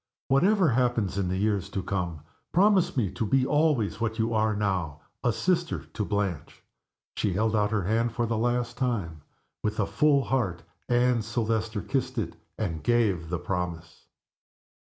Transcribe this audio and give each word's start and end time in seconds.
Whatever 0.29 0.69
happens 0.69 1.19
in 1.19 1.29
years 1.29 1.69
to 1.69 1.83
come 1.83 2.21
promise 2.51 2.97
me 2.97 3.11
to 3.11 3.23
be 3.23 3.45
always, 3.45 4.01
what 4.01 4.17
you 4.17 4.33
are 4.33 4.55
now, 4.55 5.01
a 5.23 5.31
sister 5.31 5.85
to 5.85 6.03
Blanche." 6.03 6.63
She 7.15 7.33
held 7.33 7.55
out 7.55 7.69
her 7.69 7.83
hand 7.83 8.11
for 8.11 8.25
the 8.25 8.35
last 8.39 8.77
time. 8.77 9.21
With 9.61 9.79
a 9.79 9.85
full 9.85 10.23
heart 10.23 10.63
Anne 10.89 11.21
Silvester 11.21 11.83
kissed 11.83 12.17
it, 12.17 12.35
and 12.57 12.81
gave 12.81 13.29
the 13.29 13.37
promise. 13.37 14.07